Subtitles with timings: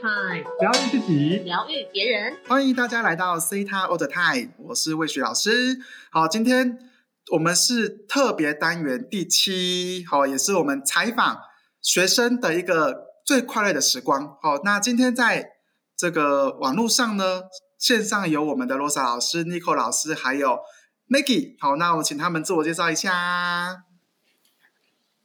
[0.00, 2.38] Time，疗愈自己，疗愈别人。
[2.46, 5.78] 欢迎大家来到 C 他 All the Time，我是魏雪老师。
[6.12, 6.78] 好，今天
[7.32, 11.40] 我们是特别单元第七，好，也是我们采访
[11.82, 14.38] 学生的一个最快乐的时光。
[14.40, 15.50] 好，那今天在
[15.96, 17.42] 这个网络上呢，
[17.76, 20.60] 线上有我们的罗莎老师、Nico 老师，还有
[21.08, 21.56] Maggie。
[21.58, 23.82] 好，那我请他们自我介绍一下。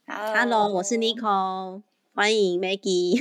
[0.07, 1.83] Hello，我是 Nico，
[2.15, 3.19] 欢迎 Maggie。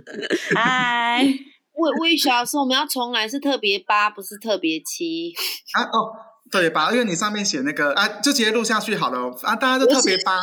[0.54, 1.24] 嗨，
[1.72, 5.32] 魏魏小老师，我们要重来，是特别八，不是特别七。
[5.72, 6.12] 啊哦，
[6.50, 6.92] 对八？
[6.92, 10.36] 因为你上面写那个啊，就直接录下去好了啊，大家都特别八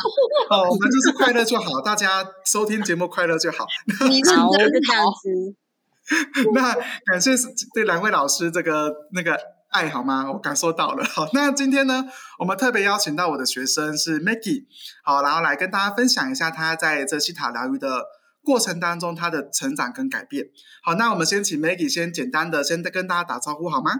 [0.50, 3.66] 哦，我们就是快乐就好，大家收听节目快乐就好。
[4.08, 5.56] 你认好，我就真这样子。
[6.52, 6.74] 那
[7.06, 7.30] 感谢
[7.72, 9.38] 对两位老师这个那个
[9.72, 10.30] 爱好吗？
[10.30, 11.04] 我感受到了。
[11.04, 12.04] 好，那今天呢，
[12.38, 14.66] 我们特别邀请到我的学生是 Maggie，
[15.02, 18.04] 好，然后来跟大家分享一下他在这西塔疗愈的
[18.42, 20.46] 过程当中他的成长跟改变。
[20.82, 23.92] 好，那我们先请 Maggie 先简单的先跟大家打招呼好吗？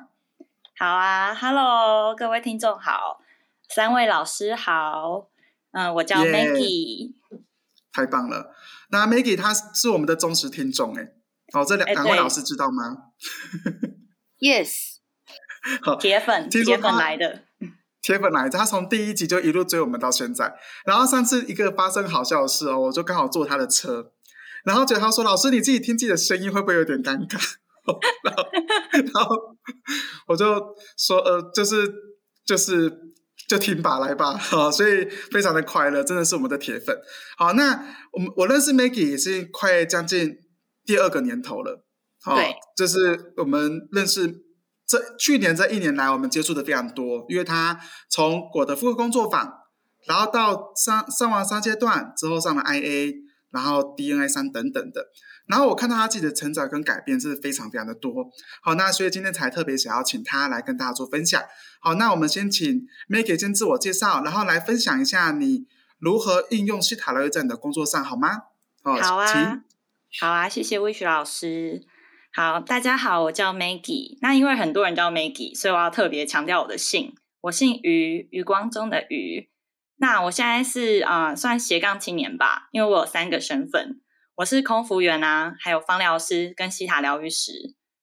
[0.79, 3.19] 好啊，Hello，各位听众好，
[3.69, 5.29] 三位老师好，
[5.73, 7.15] 嗯，我叫 Maggie，
[7.93, 8.55] 太棒了！
[8.91, 11.13] 那 Maggie 她是我们的忠实听众哎，
[11.55, 12.97] 哦，这两两位老师知道吗？
[14.43, 14.92] Yes，
[15.83, 17.45] 好，铁粉，铁粉他来的，
[18.01, 20.55] 铁粉来着，他从第一集就一路追我们到现在。
[20.85, 24.13] 然后上次一个发生好笑的事哦，我就刚好坐他的车，
[24.65, 27.39] 然后觉得他说：“老师，你自己听自己的声音会不会有点尴尬？”
[28.23, 28.45] 然后，
[28.93, 29.57] 然后
[30.29, 31.93] 我就说：“呃，就是
[32.45, 32.93] 就是
[33.49, 34.35] 就听吧，来吧。
[34.39, 36.97] ”好，所以非常的快乐，真的是我们的铁粉。
[37.37, 40.37] 好，那我们我认识 Maggie 也是快将近
[40.85, 41.85] 第二个年头了。
[42.21, 44.33] 好对，就是我们认识
[44.93, 49.51] 这去年这一年来，我们接触的非常多，因为他从我的复合工作坊，
[50.05, 53.15] 然后到上上完三阶段之后上了 IA，
[53.51, 55.07] 然后 DNA 三等等的，
[55.47, 58.13] 然后我看到他自己的成长跟改变是非常非常的多。
[58.61, 61.43] 好，那所以今天才特别想要请他来跟大家做分享。
[61.81, 65.67] 好，那我们先请 Maggie 先自我介绍，然后来分享一下你
[65.99, 68.29] 如何应用西塔疗愈在你的工作上，好吗？
[68.83, 69.63] 哦，好啊请，
[70.21, 71.83] 好啊，谢谢魏雪老师。
[72.35, 74.17] 好，大家好，我叫 Maggie。
[74.23, 79.51] 那因为很多人叫 Maggie，所以我要特别强调我的姓，我姓余，余光中的余。
[79.97, 84.01] 那我现在是啊、算斜杠青年吧，因为我有三个身份，
[84.37, 87.53] 我是空服员啊，还有芳疗师跟西塔疗愈师。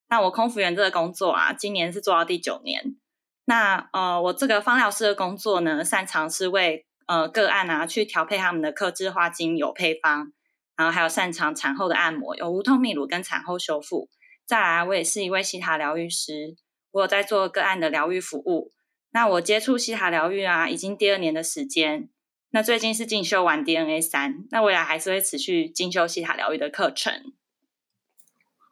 [0.10, 2.98] 那我空服员这个工作啊，今年是做到第九年。
[3.46, 10.32] 那呃，我这个芳疗师的工作呢，擅长是为呃个案啊去调配他们的克制化精油配方，
[10.78, 14.08] 然后还有擅长产后的按摩，有无痛泌乳跟产后修复。
[14.50, 16.56] 再来，我也是一位西塔疗愈师，
[16.90, 18.74] 我有在做个案的疗愈服务。
[19.12, 22.10] 那我接触西塔疗愈啊，已经第二年的时间。
[22.50, 27.14] 那最近是进修完 DNA 三，那未来还是会持续进修西塔疗愈的课程。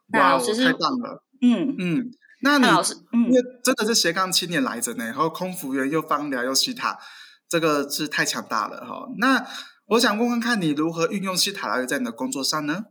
[0.08, 2.10] 那哇哦，老师是太棒了，嗯，嗯，
[2.40, 6.98] 那老师嗯因为真的是斜杠青年来着呢，然后空服员又芳疗又西塔，
[7.48, 9.06] 这个是太强大了哈。
[9.18, 9.46] 那
[9.86, 12.86] 我想问问看你如何运用西塔疗愈在你的工作上呢？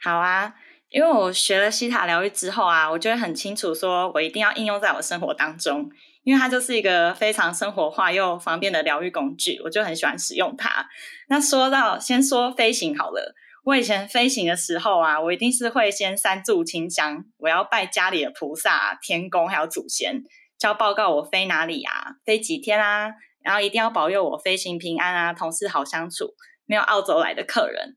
[0.00, 0.54] 好啊，
[0.92, 5.90] 因为我学了西塔疗愈之后啊，我就会很清楚说，我一定要应用在我生活当中，
[6.22, 10.86] 因为它就是一个非常生活化又方便的疗愈工具，我就很喜欢使用它。
[11.28, 20.22] 那说到先说飞行好了，我以前飞行的时候啊，我一定是会先三炷清香，我要拜家里的菩萨、天公还有祖先，
[20.58, 23.08] 就要报告我飞哪里啊，飞几天啊，
[23.42, 26.34] 然后一定要保佑我飞行平安啊，同事好相处，
[26.66, 27.96] 没有澳洲来的客人。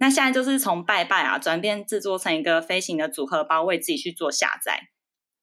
[0.00, 4.88] 那现在就是从拜拜啊，转变制作成一个飞行的组合包，为自己去做下载。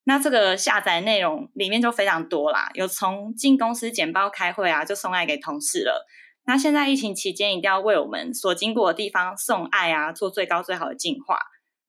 [0.06, 6.08] 那这个下载内容里面就非常多啦，有从进公司简报开会啊，就送爱给同事了。
[6.48, 11.38] 那现在疫情期间，一定要为我们所经过的地方送爱啊，做最高最好的净化。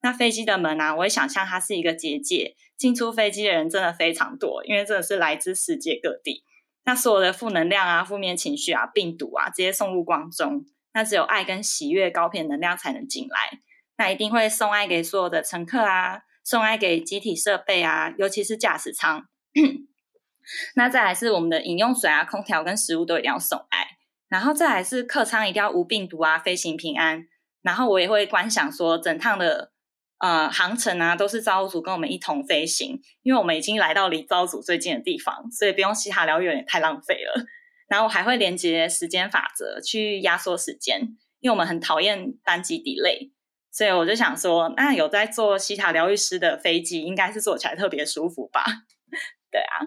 [0.01, 6.43] 那飞机的门啊，我会想象它是一个结界，进出飞机的人真的非常多，因为真的是来自世界各地。
[6.85, 10.65] 那所有的负能量啊、负面情绪啊、病毒啊，直接送入光中。
[10.93, 13.59] 那只有爱跟喜悦高频能量才能进来。
[13.97, 19.27] 那一定会送爱给所有的乘客啊，送爱给机体设备啊，尤其是驾驶舱。
[20.75, 23.97] 那再来是我们的饮用水啊、空调跟食物都一定要送爱。
[24.29, 27.27] 然后再来是客舱一定要无病毒啊，飞行平安。
[27.61, 29.71] 然后我也会观想说，整趟的
[30.19, 37.45] 呃航程啊，都是造物主跟我们一同飞行，因为我们已经来到离造物主最近的地方，所以不用西塔疗愈有点太浪费了。
[37.89, 43.31] 然后我还会连接时间法则去压缩时间，因为我们很讨厌班机 delay，
[43.71, 48.63] 所以我就想说，那有在做西塔疗愈师的飞机，应该是坐起来特别舒服吧？
[49.51, 49.81] 对啊。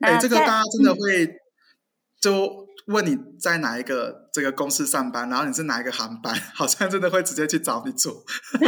[0.00, 1.40] 哎、这个大家真的会，
[2.20, 8.12] 就问你在哪一个这个公司上班，然后你是哪一个航班， 好像真的会直接去找你做。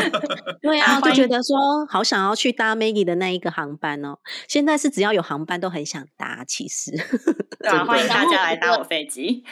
[0.63, 4.19] 对啊，就觉得说好想要去搭 Maggie 的那一个航班哦。
[4.49, 6.93] 现在是只要有航班都很想搭，其实
[7.61, 9.45] 对啊，欢迎大家来搭我飞机。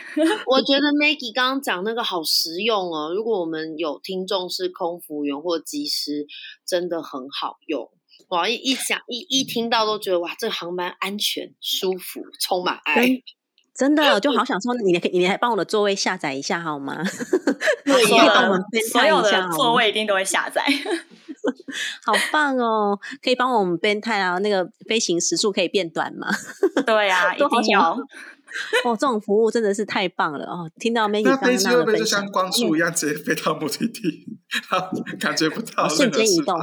[0.47, 3.13] 我觉得 Maggie 刚刚讲那个好实用哦。
[3.15, 6.27] 如果我们有听众是空服员或机师，
[6.67, 7.91] 真的很好用。
[8.29, 13.07] 哇，一一想一一听到都觉得哇，这个航班安全、舒服、充满爱。
[13.75, 17.03] 真真的就好想说，你可以你还帮我的座位下载一下好吗？
[17.85, 20.65] 对你可以所有帮我们的编所有的探一下座位一定都会下载。
[22.07, 22.99] 好棒哦！
[23.23, 26.29] 可以帮我们编探啊，那个飞行时速可以变短吗？
[26.87, 27.93] 对啊， 都好想定要。
[28.85, 30.71] 哦，这种服务真的是太棒了哦！
[30.79, 34.27] 听到 Maggie 那刚刚那样飞机会不会就的分享像，光速一样直接飞到目的地，
[34.71, 34.89] 然后
[35.19, 36.57] 感觉不到哦瞬间移动？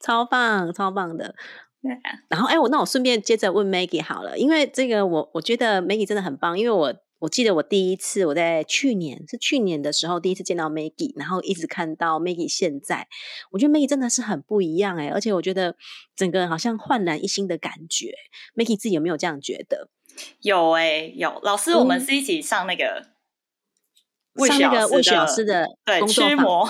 [0.00, 1.34] 超棒，超棒的。
[1.84, 2.00] 对啊
[2.30, 13.06] 然后，哎，我那我顺便接着问 Maggie 好了，因为这个我我觉得 Maggie 真的很棒，因为我我记得我第一次我在去年是去年的时候第一次见到 Maggie，然后一直看到 Maggie 现在，
[13.50, 15.76] 我觉得 Maggie 真的是很不一样哎，而且我觉得
[16.16, 18.14] 整个人好像焕然一新的感觉。
[18.56, 19.90] Maggie 自己有没有这样觉得？
[20.40, 23.08] 有哎、有老师，我们是一起上那个
[24.36, 26.68] 魏上那个魏雪老的师的对工作坊，驱魔，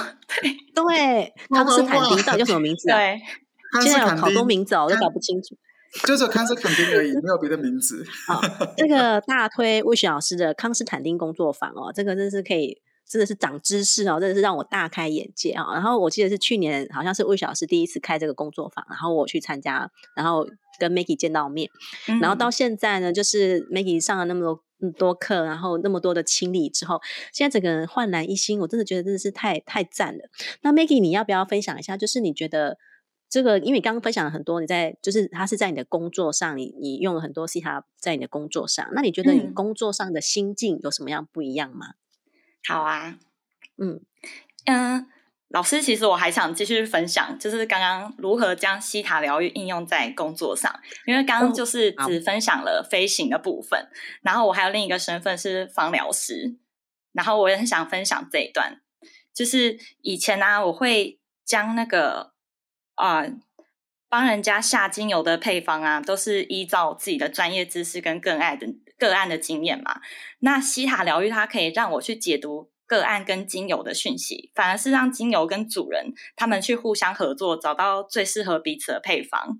[0.75, 2.97] 对，哇康斯坦哇丁到底叫什么名字啊？
[2.97, 3.21] 对
[3.83, 5.57] 现在有康斯坦丁好多名字哦，我都搞不清楚。
[6.07, 8.05] 就是康斯坦丁而已，没有别的名字。
[8.27, 8.41] 好，
[8.77, 20.45] 这个大推魏雪老师的康斯坦丁工作坊哦，这个真是可以，真的是长知识哦，真的是让我大开眼界啊、然后我记得是去年好像是魏雪老师第一次开这个工作坊，然后我去参加，然后
[20.81, 21.71] 跟 Maggie 见到面，
[22.21, 24.65] 然后到嗯现在呢，就是 Maggie 上了那么多。
[24.99, 27.01] 多课，然后那么多的清理之后，
[27.33, 30.25] 现在整个人焕然一新，我真的觉得真的是太太赞了。
[30.61, 31.97] 那 Maggie，你要不要分享一下？
[31.97, 32.77] 就是你觉得
[33.35, 39.53] 这个，因为你刚刚分享了很多，你在就是他是在你的工作上，你你用了很多西塔在你的工作上，那你觉得你嗯。
[39.53, 41.95] 工作上的心境有什么样不一样吗？
[42.69, 43.19] 好啊，
[43.77, 44.01] 嗯，
[44.67, 45.09] 嗯，
[45.49, 50.73] 老师，其实我还想继续分享，就是刚刚如何将西塔疗愈应用在工作上，
[51.05, 53.89] 因为刚刚哦就是只分享了飞行的部分，
[54.23, 56.55] 然后我还有另一个身份是芳疗师，
[57.11, 58.81] 然后我也很想分享这一段，
[59.35, 62.34] 就是以前呢、我会将那个
[62.95, 63.25] 啊。
[64.07, 70.01] 帮人家下精油的配方啊，都是依照自己的专业知识跟个案的个案的经验嘛。
[70.39, 79.59] 那西塔疗愈它可以让我去解读个案跟精油的讯息，反而是让精油跟主人他们去互相合作，找到最适合彼此的配方。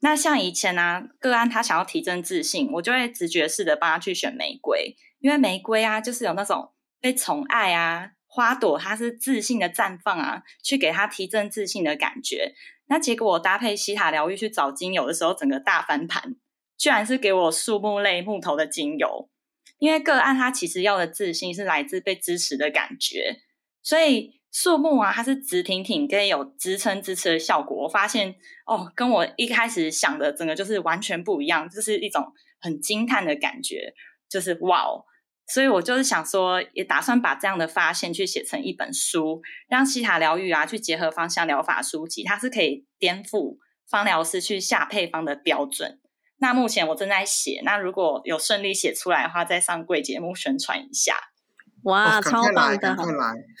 [0.00, 12.54] 那像以前呢、个案他想要提振自信，我就会直觉式的帮他去选玫瑰，因为玫瑰啊，就是有那种被宠爱啊，花朵它是自信的绽放啊，去给他提振自信的感觉。
[12.86, 16.34] 那结果我搭配西塔疗愈去找精油的时候，整个大翻盘，
[16.78, 19.28] 居然是给我树木类木头的精油。
[19.76, 23.42] 因为个案它其实要的自信是来自被支持的感觉，
[23.82, 27.84] 所以树木啊，它是直挺挺跟有支撑支持的效果。
[27.84, 28.34] 我发现
[28.64, 32.32] 哦，跟我一开始想的整个就是完全不一样，就是一种
[32.62, 33.92] 很惊叹的感觉，
[34.30, 35.04] 就是哇哦！
[35.46, 43.58] 所以我就是想说，也打算把这样的发现去写成一本书，让西塔疗愈啊去结合芳香疗法书籍，它是可以颠覆
[43.88, 45.98] 芳疗师去下配方的标准。
[46.38, 51.16] 那目前我正在写，那如果有顺利写出来的话，再上贵节目宣传一下，
[51.84, 52.96] 哇，哦超，棒的，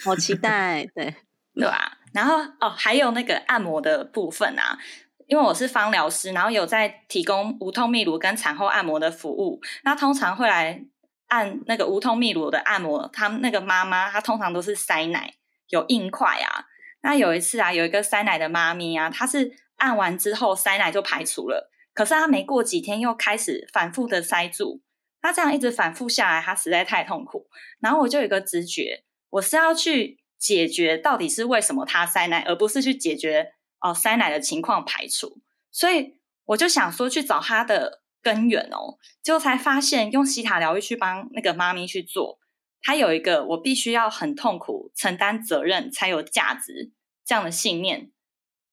[0.04, 1.14] 好期待，对，
[1.54, 4.78] 对吧、然后哦，还有那个按摩的部分啊，
[5.26, 9.60] 因为我是芳疗师，然后有在提供无痛泌乳跟产后按摩的服务。
[9.84, 10.84] 那通常会来
[11.32, 15.32] 按那个无痛泌乳的按摩，他那个妈妈她通常都是塞奶
[15.68, 16.66] 有硬块啊。
[17.00, 24.82] 那有一次啊，有一个塞奶的妈咪啊，她是按完之后塞奶就排除了，可是她没过几天又开始反复的塞住。
[25.22, 27.46] 那这样一直反复下来，她实在太痛苦。
[27.80, 35.38] 然后我就有一个直觉，我是要去解决到底是为什么她塞奶，而不是去解决哦塞奶的情况排除。
[35.70, 42.38] 所以我就想说去找她的根源哦，结果才发现用西塔疗愈去帮那个妈咪去做，
[42.80, 46.92] 她有一个我必须要很痛苦承担责任才有价值
[47.24, 48.10] 这样的信念，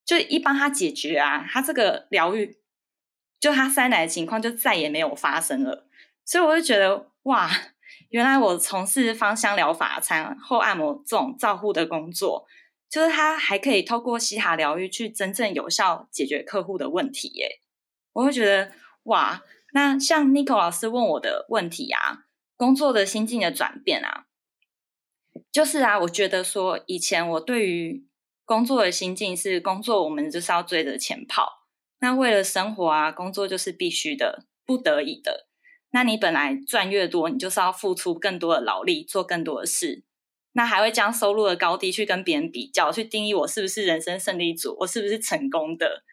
[0.05, 2.57] 就一帮她解决啊，她这个疗愈
[3.39, 5.87] 就她塞奶的情况就再也没有发生了。
[6.23, 7.49] 所以我就觉得哇，
[8.09, 12.45] 原来我从事芳香疗法、产后按摩这种照护的工作，
[12.87, 17.61] 就是它还可以透过西塔疗愈去真正有效解决客户的问题耶。
[18.13, 18.71] 我会觉得
[19.09, 22.25] 哇，那像 n i c o 老师问我的问题啊，
[22.55, 24.25] 工作的心境的转变啊，
[25.51, 28.07] 就是啊，我觉得说以前我对于
[28.45, 31.67] 工作的心境是工作，我们就是要追着钱跑，
[31.99, 35.47] 那为了生活啊，工作就是必须的、不得已的。
[35.91, 40.03] 那你本来赚越多，你就是要付出更多的劳力，做更多的事。
[40.53, 46.03] 那还会将收入的高低去跟别人比较，去定义我是不是人生胜利组，我是不是成功的，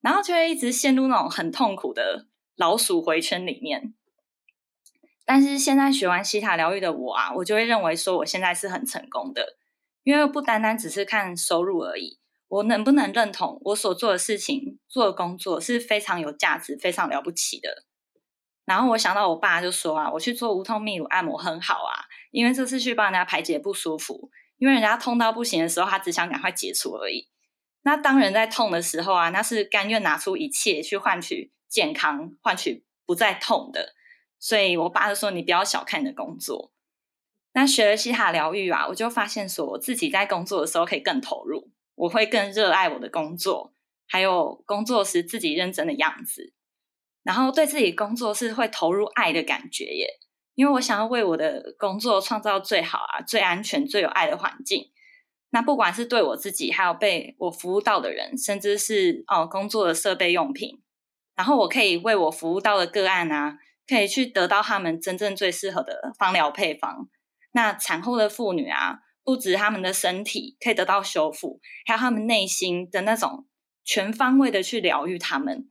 [0.00, 3.94] 然后就会一直陷入那种很痛苦的老鼠回圈里面。
[5.24, 9.56] 但是现在学完西塔疗愈的我啊，我就会认为说我现在是很成功的，
[10.04, 17.84] 因为不单单只是看收入而已，我能不能认同我所做的事情、做的工作是非常有价值、非常了不起的。
[18.64, 27.28] 然后我想到我爸就说啊，我去做无痛泌乳按摩很好啊，因为这次去帮人家排解不舒服，因为人家痛到不行的时候，他只想赶快解除而已。
[27.82, 33.94] 那当人在痛的时候啊，那是甘愿拿出一切去换取健康，换取不再痛的。
[34.38, 36.72] 所以我爸就说，你不要小看你的工作。
[37.52, 43.74] 那学了西塔疗愈啊，我就发现说，我自己在工作的时候可以更投入，我会更热爱我的工作，
[44.06, 46.54] 还有工作时自己认真的样子。
[47.22, 50.06] 然后对自己工作是会投入爱的感觉耶，
[50.54, 54.90] 因为我想要为我的工作创造最好啊、最安全、最有爱的环境。
[55.50, 60.82] 那不管是对我自己，还有被我服务到的人，甚至是哦工作的设备用品，
[61.36, 67.08] 然后我可以为我服务到的个案啊，可以去得到他们真正最适合的芳疗配方。
[67.52, 73.46] 那产后的妇女啊，不止他们的身体可以得到修复，还有他们内心的那种
[73.84, 75.66] 全方位的去疗愈他们。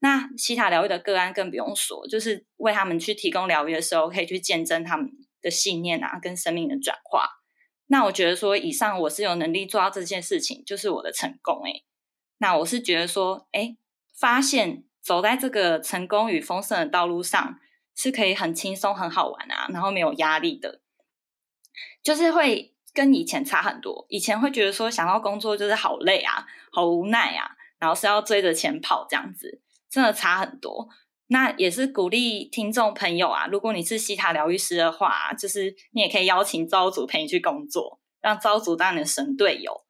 [0.00, 7.28] 那西塔疗愈的个案更不用说，就是为他们去提供疗愈的时候，可以去见证他们的信念啊，跟生命的转化。
[7.86, 11.62] 那我觉得说，以上我是有能力做到这件事情，就是我的成功。
[11.64, 11.84] 诶
[12.38, 13.76] 那我是觉得说，哎，
[14.18, 17.60] 发现走在这个成功与丰盛的道路上，
[17.94, 20.80] 是可以很轻松、很好玩啊，然后没有压力的，
[22.02, 24.04] 就是会跟以前差很多。
[24.08, 29.62] 以前会觉得说，想要工作就是好累啊，好无奈啊，然后是要追着钱跑这样子。
[29.88, 30.88] 真的差很多，
[31.28, 33.46] 那也是鼓励听众朋友啊。
[33.46, 39.85] 如果你是西塔疗愈师的话，就是你也可以邀请招组陪你去工作，让招组当你的神队友。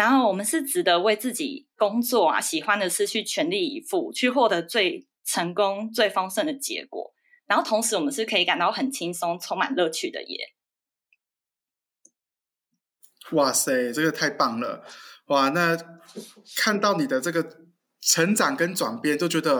[0.00, 7.12] 然后我们是值得为自己工作啊、喜欢的事去全力以赴，去获得最成功、最丰盛的结果。
[7.44, 10.54] 然后同时，我们是可以感到很轻松、充满乐趣的耶。
[13.32, 14.82] 哇塞，这个太棒了！
[15.26, 15.76] 哇，那
[16.56, 17.60] 看到你的这个。
[18.02, 19.58] 成长跟转变，就觉得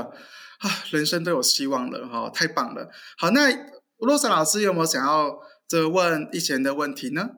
[0.61, 2.91] 啊，人生都有希望了哈，太棒了。
[3.19, 3.51] 好，那
[3.99, 7.29] 洛莎老师有没有想要这问一贤的问题呢？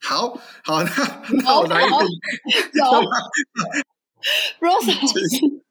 [0.00, 0.28] 好
[0.64, 1.96] 好，那那我来一个。
[2.74, 3.02] 有，
[4.60, 5.62] 洛莎老师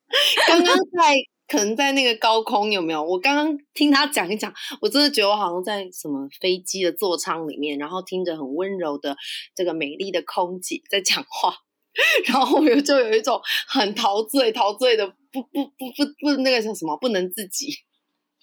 [0.48, 1.16] 刚刚在。
[1.52, 3.04] 可能在那个高空有没有？
[3.04, 9.18] 我刚刚听他讲一讲，我真的觉得我好像在什么飞机的座舱里面，然后听着很温柔的
[9.56, 11.52] 这个美丽的空姐在讲话，
[12.32, 17.74] 然后我就有一种很陶醉、陶醉的不不不不不那个叫什么不能自己。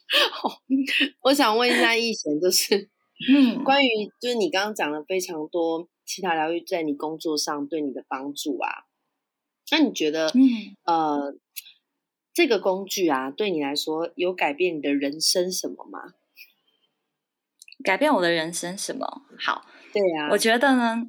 [1.22, 2.90] 我想问一下易贤，就是
[3.28, 3.88] 嗯，关于
[4.20, 8.84] 就是你刚刚讲了非常多其他疗愈在你工作上对你的帮助啊，
[9.70, 11.34] 那你觉得嗯呃？
[12.34, 16.12] 这个工具啊，对你来说有改变你的人生什么吗？
[17.82, 19.22] 改变我的人生什么？
[19.38, 21.08] 好，对呀，我觉得呢，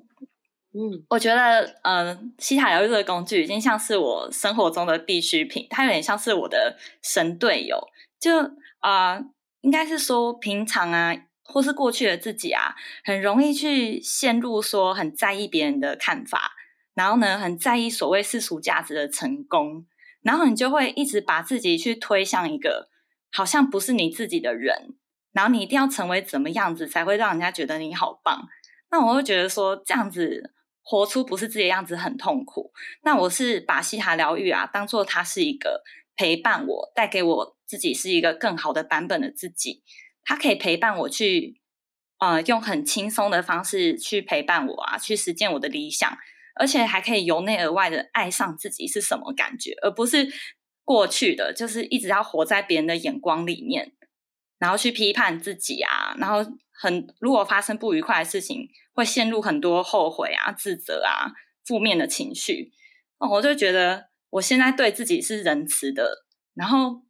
[0.74, 7.78] 嗯，我觉得，嗯，西塔疗愈这个工具已经像是我生活中的必需品，它有点像是我的神队友。
[8.18, 8.32] 就
[8.80, 9.22] 啊，
[9.60, 11.14] 应该是说平常啊，
[11.48, 16.52] 或是过去的自己啊，很容易去陷入说很在意别人的看法，
[16.94, 19.86] 然后呢，很在意所谓世俗价值的成功。
[20.22, 22.90] 然后你就会一直把自己去推向一个
[23.32, 24.96] 好像不是你自己的人，
[25.32, 28.48] 然后你一定要成为怎么样子才会让人家觉得你好棒？
[28.92, 32.74] 那我会觉得说这样子活出不是自己的样子很痛苦。
[33.04, 35.84] 那我是把西塔疗愈啊当做它是一个
[36.18, 39.84] 陪伴我，带给我自己是一个更好的版本的自己。
[40.28, 41.60] 他可以陪伴我去，
[42.20, 46.16] 呃，用很轻松的方式去陪伴我啊，去实践我的理想。
[46.60, 50.28] 而且还可以由内而外的爱上自己是什么感觉，而不是
[50.84, 53.94] 过去的就是一直要活在别人的眼光里面，
[54.58, 56.40] 然后去批判自己啊，然后
[56.72, 61.30] 很如果发生不愉快的事情，会陷入很多后悔啊、自责啊、
[61.64, 62.72] 负面的情绪。
[63.20, 67.04] 哦，我就觉得我现在对自己是仁慈的，然后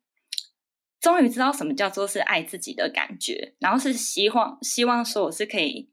[0.99, 5.91] 终于知道什么叫做是爱自己的感觉，然后是希望希望说我是可以。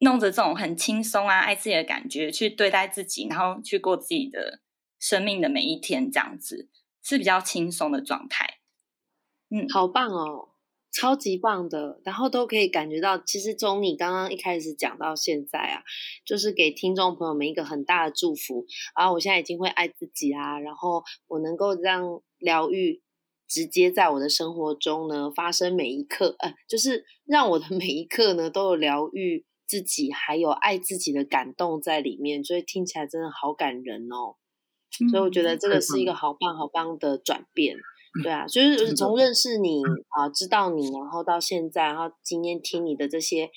[0.00, 4.60] 弄着这种很轻松啊、爱自己的感觉去对待自己，然后去过自己的
[5.00, 6.68] 生命的每一天，这样子
[7.02, 8.58] 是比较轻松的状态。
[9.48, 10.50] 嗯，好棒哦！
[10.92, 15.82] 超级棒的，然后都可以感觉到，其实从你刚刚一开始讲到现在啊，
[16.26, 19.10] 就是给听众朋友们一个很大的祝福啊！
[19.10, 23.02] 我现在已经会爱自己啊，然后我能够让疗愈
[23.48, 34.36] 直接在我的生活中呢发生每一刻，呃，就是让我的 每一刻呢都有疗愈自己，还有爱自己的感动在里面，所以听起来真的好感人哦。
[35.10, 37.76] 所以我觉得这个是一个好棒好棒的转变。
[38.22, 43.50] 对啊，就是从认识你啊，知道你，然后到现在，然后今天听你的这些，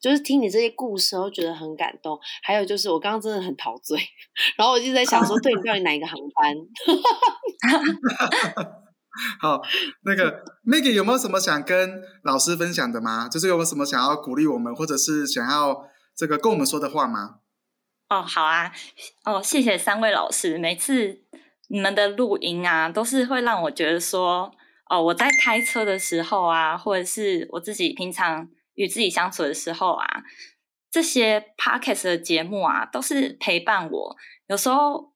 [0.00, 2.18] 就是听你这些故事，我觉得很感动。
[2.42, 3.96] 还有就是我刚刚真的很陶醉，
[4.58, 6.56] 然后我就在想说，对你到底哪一个航班？
[9.40, 9.60] 好，
[10.04, 13.28] 那个 Maggie 有没有什么想跟老师分享的吗？
[13.28, 17.36] 就是有没有什么想要鼓励我们，或者是想要这个跟我们说的话吗？
[18.08, 18.72] 哦，好啊，
[19.24, 21.22] 哦，谢谢三位老师，每次。
[21.68, 24.52] 你们的录音啊，都是会让我觉得说，
[24.90, 30.06] 哦，我在开车的时候啊，或者是我自己平常与自己相处的时候啊，
[30.90, 34.16] 这些 podcast 的节目啊，都是陪伴我。
[34.46, 35.13] 有时候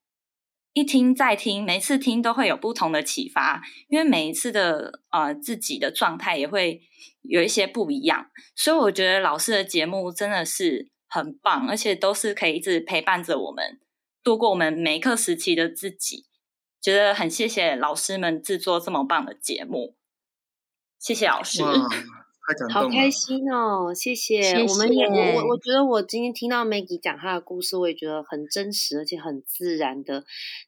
[0.79, 6.81] 一听再听，每次听都会有不同的启发，因为每一次的呃自己的状态也会
[7.23, 8.31] 有一些不一样。
[8.55, 13.81] 所以我觉得老师的节目真的是很棒，而且都是可以一直陪伴着我们
[14.23, 16.27] 度过我们每一刻时期的自己。
[16.81, 19.97] 觉得很谢谢老师们制作这么棒的节目，
[20.99, 21.61] 谢谢老师，
[22.49, 23.93] 太感动好开心哦！
[23.95, 30.25] 谢谢，我们也我觉得我今天听到 Maggie 讲她的故事，我也觉得很真实，而且很自然的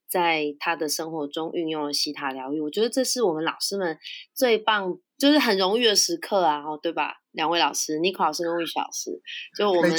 [0.07, 2.61] 在她的生活中运用了西塔疗愈。
[2.61, 3.99] 我觉得这是我们老师们
[4.35, 6.63] 最棒，就是很荣誉的时刻啊！
[6.63, 7.15] 哦，对吧？
[7.31, 9.23] 两位老师，Nico 老师跟魏雪老师，
[9.57, 9.91] 就我们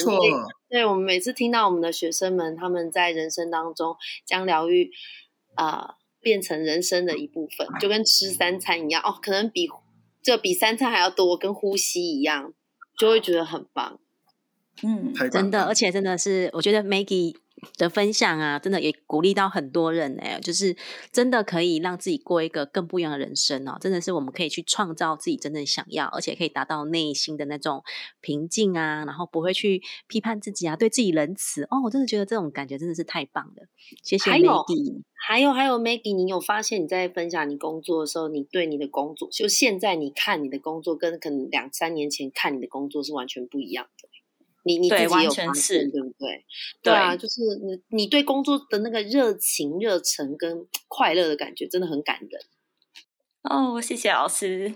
[0.70, 3.96] 对我们每次听到我们的学生们他们在人生当中
[4.26, 4.92] 将疗愈
[5.56, 5.96] 啊。
[6.24, 9.68] 变成人生的一部分，就跟吃三餐一样哦，可能比
[10.22, 12.54] 这比三餐还要多，跟呼吸一样，
[12.98, 14.00] 就会觉得很棒。
[14.84, 17.36] 嗯，真的，而且真的是，我觉得 Maggie。
[17.78, 20.76] 的分享啊，真的也鼓励到很多人哎，就是
[21.12, 23.78] 真的可以让自己过一个更不一样的人生哦。
[23.80, 27.84] 真的是我们可以去创造自己真正想要，而且可以达到内心的那种
[28.20, 31.82] 平静啊，然后不会去批判自己啊，对自己仁慈哦。
[31.84, 33.68] 我真的觉得这种感觉真的是太棒了。
[34.04, 35.02] 谢谢 Maggie。
[35.28, 44.10] 还有还有 Maggie，你有发现你在分享你工作的时候，你对你的工作，就现在你看你的工作，跟可能两三年前看你的工作是完全不一样的。
[44.64, 45.22] 你你自己有发
[45.54, 46.46] 现对不对？
[46.84, 52.42] 对啊，就是你你对工作的那个热情、热忱跟快乐的感觉，真的很感人。
[53.44, 54.76] 哦，谢谢老师，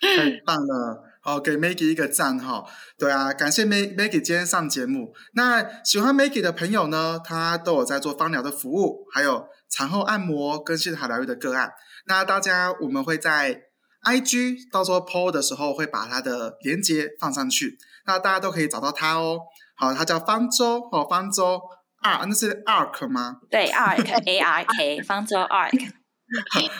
[0.00, 1.04] 太棒了！
[1.20, 2.64] 好，给 Maggie 一个赞哈。
[2.98, 5.14] 对啊，感谢 Mag Maggie 今天上节目。
[5.34, 11.72] 那喜欢 Maggie 的朋友呢，他都有在做芳疗的服务，还有产后按摩跟心塔疗愈的个案。
[12.06, 13.62] 那大家我们会在
[14.04, 17.78] IG 到时候 PO 的时候，会把它的连接放上去。
[18.06, 19.38] 那大家都可以找到他哦。
[19.76, 21.60] 好，他叫方舟哦，方舟
[22.02, 23.36] R，那是 Ark 吗？
[23.48, 25.92] 对，Ark A R K， 方舟 Ark，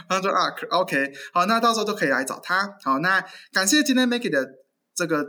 [0.08, 1.12] 方舟 Ark，OK。
[1.32, 2.76] 好，那到时候都可以来找他。
[2.82, 4.46] 好，那感谢今天 Maggie 的
[4.94, 5.24] 这个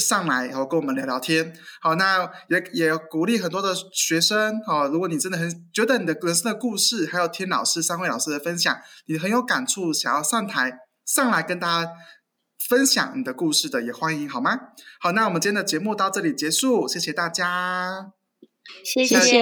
[0.00, 1.54] 上来，然后跟我们聊聊天。
[1.82, 4.60] 好，那也也鼓励很多的学生。
[4.66, 8.74] 好，如果你真的很觉得你的人生的故事，还有听老师三位老师的分享，
[9.06, 10.72] 你很有感触，想要上台
[11.04, 11.92] 上来跟大家。
[12.66, 14.58] 分享你的故事的也欢迎，好吗？
[14.98, 18.10] 好，那我们今天的节目到这里结束，谢谢大家，
[18.82, 19.38] 谢谢谢谢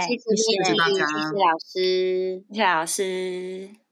[0.00, 3.85] 谢谢大家，谢谢老师，谢谢老师。